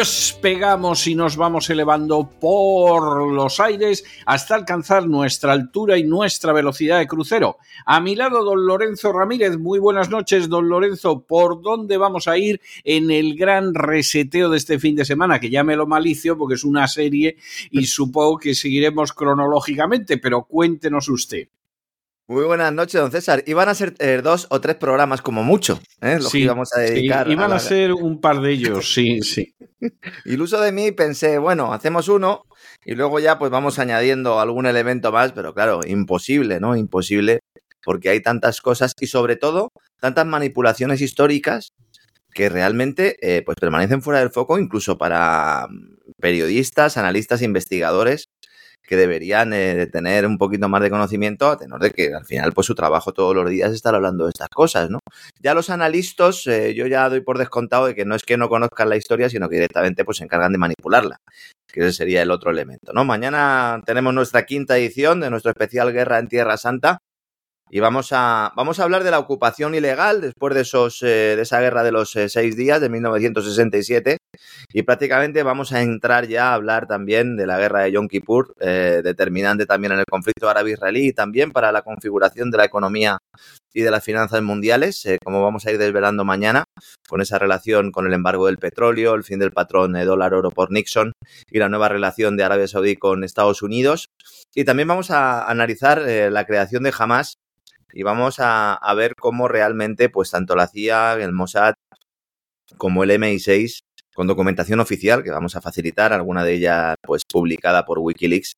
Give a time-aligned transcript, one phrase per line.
[0.00, 7.00] despegamos y nos vamos elevando por los aires hasta alcanzar nuestra altura y nuestra velocidad
[7.00, 7.58] de crucero.
[7.84, 9.58] A mi lado, don Lorenzo Ramírez.
[9.58, 11.26] Muy buenas noches, don Lorenzo.
[11.26, 15.38] ¿Por dónde vamos a ir en el gran reseteo de este fin de semana?
[15.38, 17.36] Que ya me lo malicio porque es una serie
[17.70, 21.48] y supongo que seguiremos cronológicamente, pero cuéntenos usted.
[22.26, 23.42] Muy buenas noches, don César.
[23.46, 26.16] Iban a ser eh, dos o tres programas como mucho, ¿eh?
[26.22, 27.26] los que íbamos a dedicar.
[27.26, 29.52] Sí, iban a, ser un par de ellos, sí, sí.
[30.24, 32.44] Iluso de mí pensé, bueno, hacemos uno
[32.84, 36.76] y luego ya pues vamos añadiendo algún elemento más, pero claro, imposible, ¿no?
[36.76, 37.40] Imposible
[37.82, 41.72] porque hay tantas cosas y sobre todo tantas manipulaciones históricas
[42.32, 45.66] que realmente eh, pues permanecen fuera del foco incluso para
[46.20, 48.29] periodistas, analistas, investigadores
[48.82, 52.52] que deberían eh, tener un poquito más de conocimiento a tenor de que al final
[52.52, 54.98] pues su trabajo todos los días es estar hablando de estas cosas, ¿no?
[55.40, 58.48] Ya los analistas, eh, yo ya doy por descontado de que no es que no
[58.48, 61.18] conozcan la historia, sino que directamente pues se encargan de manipularla,
[61.72, 63.04] que ese sería el otro elemento, ¿no?
[63.04, 67.00] Mañana tenemos nuestra quinta edición de nuestro especial Guerra en Tierra Santa,
[67.72, 71.42] y vamos a, vamos a hablar de la ocupación ilegal después de, esos, eh, de
[71.42, 74.16] esa guerra de los eh, seis días de 1967
[74.72, 78.54] y prácticamente vamos a entrar ya a hablar también de la guerra de Yom Kippur,
[78.58, 83.18] eh, determinante también en el conflicto árabe-israelí y también para la configuración de la economía
[83.72, 86.64] y de las finanzas mundiales, como vamos a ir desvelando mañana,
[87.08, 91.12] con esa relación con el embargo del petróleo, el fin del patrón dólar-oro por Nixon
[91.48, 94.08] y la nueva relación de Arabia Saudí con Estados Unidos.
[94.56, 97.36] Y también vamos a analizar la creación de Hamas
[97.92, 101.74] y vamos a, ver cómo realmente, pues tanto la CIA, el Mossad,
[102.76, 103.80] como el MI6,
[104.14, 108.54] con documentación oficial, que vamos a facilitar, alguna de ellas pues publicada por Wikileaks,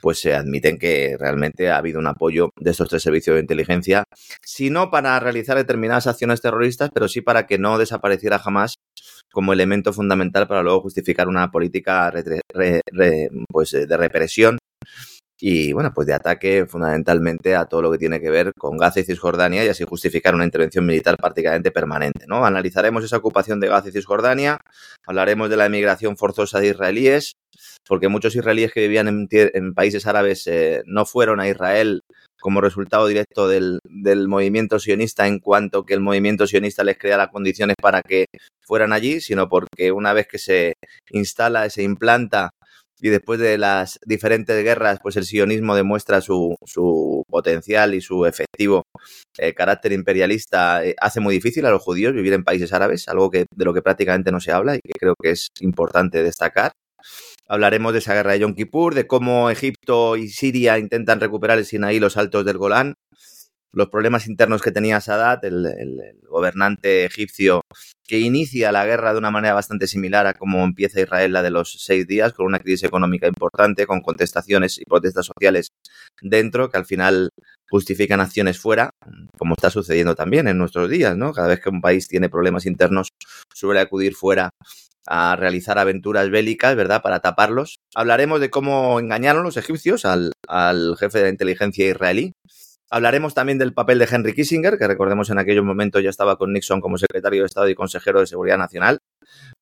[0.00, 4.04] pues se admiten que realmente ha habido un apoyo de estos tres servicios de inteligencia,
[4.42, 8.74] si no para realizar determinadas acciones terroristas, pero sí para que no desapareciera jamás
[9.32, 12.12] como elemento fundamental para luego justificar una política
[13.48, 14.58] pues, de represión
[15.38, 19.00] y bueno, pues de ataque fundamentalmente a todo lo que tiene que ver con Gaza
[19.00, 22.46] y Cisjordania y así justificar una intervención militar prácticamente permanente, ¿no?
[22.46, 24.58] Analizaremos esa ocupación de Gaza y Cisjordania,
[25.06, 27.32] hablaremos de la emigración forzosa de israelíes,
[27.86, 32.00] porque muchos israelíes que vivían en, países árabes eh, no fueron a Israel
[32.40, 37.16] como resultado directo del, del, movimiento sionista en cuanto que el movimiento sionista les crea
[37.16, 38.26] las condiciones para que
[38.62, 40.74] fueran allí, sino porque una vez que se
[41.10, 42.50] instala, se implanta
[43.00, 48.24] y después de las diferentes guerras, pues el sionismo demuestra su, su potencial y su
[48.26, 48.84] efectivo
[49.38, 50.84] eh, carácter imperialista.
[50.84, 53.74] Eh, hace muy difícil a los judíos vivir en países árabes, algo que, de lo
[53.74, 56.72] que prácticamente no se habla y que creo que es importante destacar.
[57.48, 61.66] Hablaremos de esa guerra de Yom Kippur, de cómo Egipto y Siria intentan recuperar el
[61.66, 62.94] Sinaí los altos del Golán,
[63.76, 65.68] los problemas internos que tenía Sadat, el,
[66.30, 67.60] gobernante egipcio
[68.08, 71.50] que inicia la guerra de una manera bastante similar a cómo empieza Israel la de
[71.50, 75.68] los seis días, con una crisis económica importante, con contestaciones y protestas sociales
[76.22, 77.28] dentro, que al final
[77.68, 78.90] justifican acciones fuera,
[79.36, 81.34] como está sucediendo también en nuestros días, ¿no?
[81.34, 83.10] Cada vez que un país tiene problemas internos,
[83.54, 84.50] suele acudir fuera
[85.06, 87.76] a realizar aventuras bélicas, ¿verdad?, para taparlos.
[87.94, 92.32] Hablaremos de cómo engañaron los egipcios al, al jefe de la inteligencia israelí,
[92.90, 96.52] Hablaremos también del papel de Henry Kissinger, que recordemos en aquellos momentos ya estaba con
[96.52, 99.00] Nixon como secretario de Estado y consejero de Seguridad Nacional.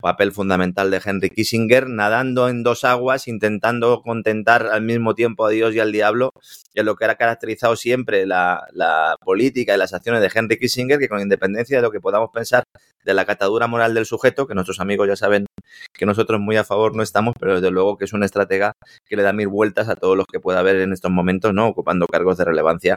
[0.00, 5.50] Papel fundamental de Henry Kissinger, nadando en dos aguas, intentando contentar al mismo tiempo a
[5.50, 6.30] Dios y al diablo,
[6.72, 10.98] y es lo que ha caracterizado siempre la, política y las acciones de Henry Kissinger,
[10.98, 12.62] que con independencia de lo que podamos pensar
[13.04, 15.46] de la catadura moral del sujeto, que nuestros amigos ya saben
[15.92, 18.72] que nosotros muy a favor no estamos, pero desde luego que es una estratega
[19.04, 21.66] que le da mil vueltas a todos los que pueda haber en estos momentos, ¿no?
[21.66, 22.96] Ocupando cargos de relevancia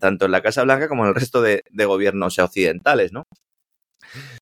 [0.00, 3.22] tanto en la Casa Blanca como en el resto de, gobiernos occidentales, ¿no?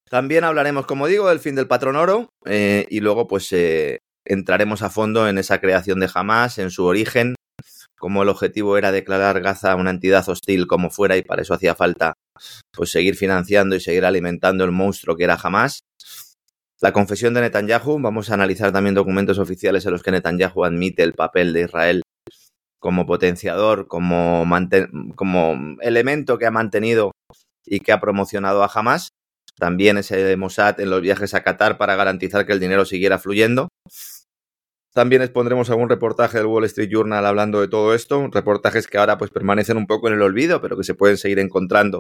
[0.08, 4.82] También hablaremos, como digo, del fin del patrón oro eh, y luego pues eh, entraremos
[4.82, 7.34] a fondo en esa creación de Hamas, en su origen,
[7.98, 11.74] como el objetivo era declarar Gaza una entidad hostil como fuera y para eso hacía
[11.74, 12.14] falta
[12.72, 15.80] pues seguir financiando y seguir alimentando el monstruo que era Hamas.
[16.80, 21.02] La confesión de Netanyahu, vamos a analizar también documentos oficiales en los que Netanyahu admite
[21.02, 22.02] el papel de Israel
[22.78, 24.44] como potenciador, como,
[25.16, 27.12] como elemento que ha mantenido
[27.64, 29.08] y que ha promocionado a Hamas.
[29.58, 33.68] También ese Mossad en los viajes a Qatar para garantizar que el dinero siguiera fluyendo.
[34.94, 39.18] También expondremos algún reportaje del Wall Street Journal hablando de todo esto, reportajes que ahora
[39.18, 41.98] pues permanecen un poco en el olvido, pero que se pueden seguir encontrando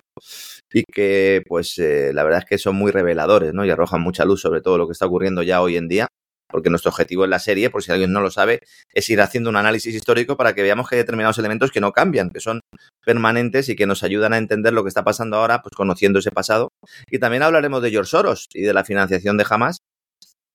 [0.72, 3.64] y que pues eh, la verdad es que son muy reveladores, ¿no?
[3.64, 6.06] Y arrojan mucha luz sobre todo lo que está ocurriendo ya hoy en día,
[6.54, 8.60] porque nuestro objetivo en la serie, por si alguien no lo sabe,
[8.92, 11.90] es ir haciendo un análisis histórico para que veamos que hay determinados elementos que no
[11.90, 12.60] cambian, que son
[13.04, 16.30] permanentes y que nos ayudan a entender lo que está pasando ahora, pues conociendo ese
[16.30, 16.68] pasado.
[17.10, 19.78] Y también hablaremos de George Soros y de la financiación de Hamas,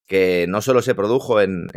[0.07, 1.67] que no solo se produjo en,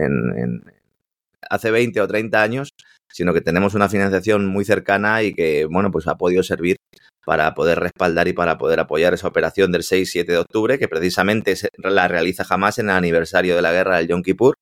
[1.50, 2.68] hace 20 o 30 años,
[3.10, 6.76] sino que tenemos una financiación muy cercana y que, bueno, pues ha podido servir
[7.24, 11.54] para poder respaldar y para poder apoyar esa operación del 6-7 de octubre, que precisamente
[11.78, 14.54] la realiza jamás en el aniversario de la guerra del Yom Kippur,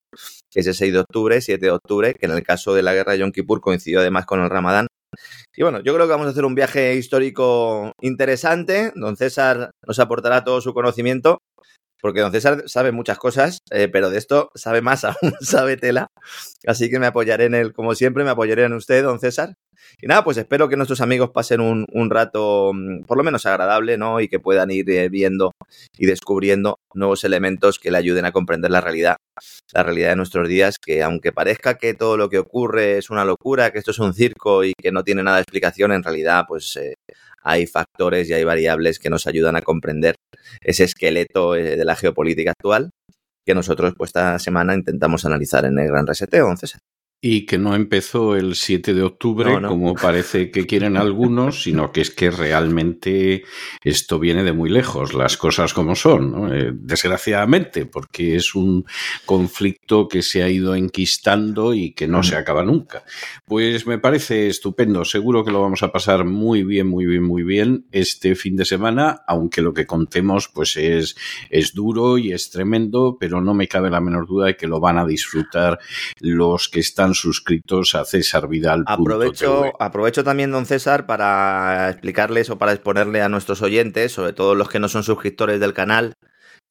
[0.49, 2.93] que es el 6 de octubre, 7 de octubre, que en el caso de la
[2.93, 4.87] guerra de Yom Kippur coincidió además con el Ramadán.
[5.55, 8.93] Y bueno, yo creo que vamos a hacer un viaje histórico interesante.
[8.95, 11.39] Don César nos aportará todo su conocimiento
[12.01, 16.07] porque don César sabe muchas cosas, eh, pero de esto sabe más aún, sabe tela.
[16.65, 19.53] Así que me apoyaré en él, como siempre, me apoyaré en usted, don César.
[20.01, 23.97] Y nada, pues espero que nuestros amigos pasen un, rato mm, por lo menos agradable,
[23.97, 24.19] ¿no?
[24.19, 25.51] Y que puedan ir eh, viendo
[25.97, 29.17] y descubriendo nuevos elementos que le ayuden a comprender la realidad,
[29.73, 33.25] la realidad de nuestros días, que aunque parezca que todo lo que ocurre es una
[33.25, 36.45] locura, que esto es un circo y que no tiene nada de explicación, en realidad,
[36.47, 36.95] pues eh,
[37.43, 40.15] hay factores y hay variables que nos ayudan a comprender
[40.61, 42.91] ese esqueleto eh, de la geopolítica actual
[43.45, 46.77] que nosotros pues esta semana intentamos analizar en el Gran Reseteo, entonces
[47.23, 52.01] y que no empezó el 7 de octubre, como parece que quieren algunos, sino que
[52.01, 53.43] es que realmente
[53.83, 58.85] esto viene de muy lejos, las cosas como son, eh, desgraciadamente, porque es un
[59.27, 63.03] conflicto que se ha ido enquistando y que no se acaba nunca.
[63.45, 67.43] Pues me parece estupendo, seguro que lo vamos a pasar muy bien, muy bien, muy
[67.43, 71.15] bien este fin de semana, aunque lo que contemos pues es,
[71.51, 74.79] es duro y es tremendo, pero no me cabe la menor duda de que lo
[74.79, 75.77] van a disfrutar
[76.19, 78.83] los que están suscritos a César Vidal.
[78.87, 84.55] Aprovecho, aprovecho también, don César, para explicarles o para exponerle a nuestros oyentes, sobre todo
[84.55, 86.15] los que no son suscriptores del canal,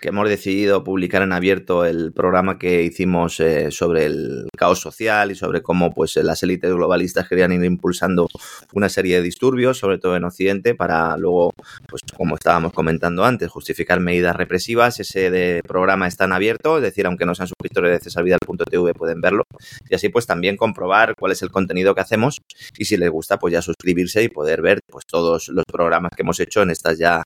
[0.01, 5.31] que hemos decidido publicar en abierto el programa que hicimos eh, sobre el caos social
[5.31, 8.29] y sobre cómo pues las élites globalistas querían ir impulsando
[8.73, 11.53] una serie de disturbios, sobre todo en Occidente, para luego,
[11.89, 14.99] pues como estábamos comentando antes, justificar medidas represivas.
[15.01, 19.21] Ese de programa está en abierto, es decir, aunque no sean suscriptores de cesarvidal.tv pueden
[19.21, 19.45] verlo
[19.89, 22.41] y así pues también comprobar cuál es el contenido que hacemos
[22.77, 26.23] y si les gusta pues ya suscribirse y poder ver pues todos los programas que
[26.23, 27.23] hemos hecho en estas ya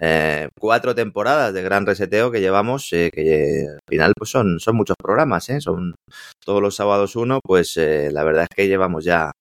[0.00, 4.76] eh, cuatro temporadas de gran reseteo que llevamos, eh, que al final pues son, son
[4.76, 5.60] muchos programas, ¿eh?
[5.60, 5.94] son
[6.44, 9.32] todos los sábados uno, pues la verdad es que llevamos ya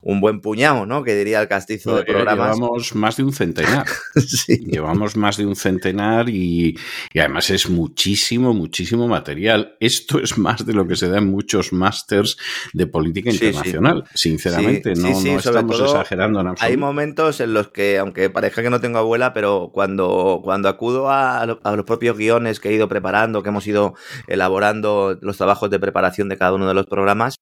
[0.00, 1.02] un buen puñado, ¿no?
[1.02, 2.56] Que diría el castizo de programas.
[2.56, 3.84] Llevamos más de un centenar.
[4.14, 4.58] sí.
[4.64, 6.78] Llevamos más de un centenar y,
[7.16, 9.76] además es muchísimo, muchísimo material.
[9.80, 12.36] Esto es más de lo que se da en muchos másters
[12.72, 14.04] de política internacional.
[14.14, 16.70] Sinceramente, no, estamos exagerando en absoluto.
[16.70, 21.10] Hay momentos en los que, aunque parezca que no tengo abuela, pero cuando, cuando acudo
[21.10, 23.94] a, a los propios guiones que he ido preparando, que hemos ido
[24.28, 27.40] elaborando los trabajos de preparación de cada uno de los programas,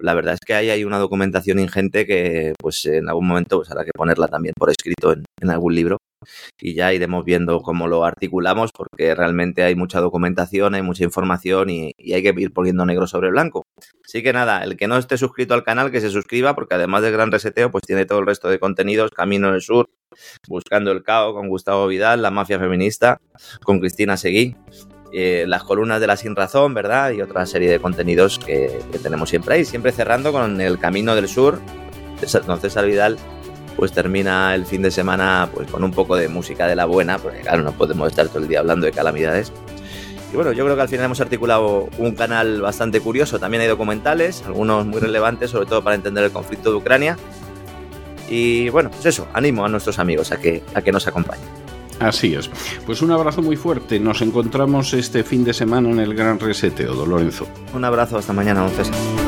[0.00, 3.70] la verdad es que ahí hay una documentación ingente que pues en algún momento pues
[3.70, 5.98] habrá que ponerla también por escrito en, algún libro
[6.60, 11.70] y ya iremos viendo cómo lo articulamos porque realmente hay mucha documentación, hay mucha información
[11.70, 13.64] y, hay que ir poniendo negro sobre blanco.
[14.04, 17.02] Así que nada, el que no esté suscrito al canal que se suscriba porque además
[17.02, 19.88] del gran reseteo pues tiene todo el resto de contenidos, Camino del Sur,
[20.48, 23.20] Buscando el Cao con Gustavo Vidal, La Mafia Feminista
[23.62, 24.56] con Cristina Seguí
[25.12, 27.10] eh, las columnas de la Sin Razón, ¿verdad?
[27.12, 29.64] Y otra serie de contenidos que, tenemos siempre ahí.
[29.64, 31.60] Siempre cerrando con el Camino del Sur.
[32.46, 33.18] Don César Vidal
[33.76, 37.18] pues termina el fin de semana pues con un poco de música de la buena,
[37.18, 39.52] porque claro, no podemos estar todo el día hablando de calamidades.
[40.32, 43.38] Y bueno, yo creo que al final hemos articulado un canal bastante curioso.
[43.38, 47.16] También hay documentales, algunos muy relevantes, sobre todo para entender el conflicto de Ucrania.
[48.28, 51.65] Y bueno, pues eso, animo a nuestros amigos a que, a que nos acompañen.
[52.00, 52.50] Así es.
[52.84, 53.98] Pues un abrazo muy fuerte.
[53.98, 57.46] Nos encontramos este fin de semana en el Gran Reseteo, Lorenzo.
[57.74, 59.25] Un abrazo, hasta mañana, don César.